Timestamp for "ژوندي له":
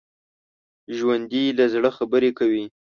0.97-1.65